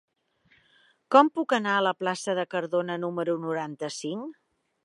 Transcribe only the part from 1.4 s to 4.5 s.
anar a la plaça de Cardona número noranta-cinc?